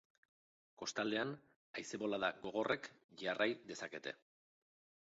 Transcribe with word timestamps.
Kostaldean, 0.81 1.33
haize-bolada 1.81 2.33
gogorrek 2.47 2.91
jarrai 3.25 3.51
dezakete. 3.71 4.17